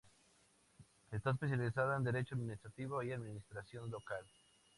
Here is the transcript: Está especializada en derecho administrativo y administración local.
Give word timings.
Está 1.11 1.29
especializada 1.29 1.95
en 1.95 2.03
derecho 2.03 2.33
administrativo 2.33 3.03
y 3.03 3.11
administración 3.11 3.91
local. 3.91 4.25